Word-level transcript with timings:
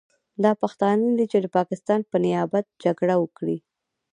دا 0.43 0.51
پښتانه 0.61 1.01
نه 1.09 1.13
دي 1.17 1.25
چې 1.31 1.37
د 1.41 1.47
پاکستان 1.57 1.99
په 2.11 2.17
نیابت 2.25 2.65
جګړه 2.83 3.15
وکړي. 3.23 3.57